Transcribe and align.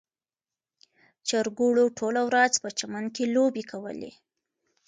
چرګوړو 1.27 1.85
ټوله 1.97 2.21
ورځ 2.29 2.53
په 2.63 2.69
چمن 2.77 3.05
کې 3.15 3.23
لوبې 3.35 3.63
کولې. 3.71 4.11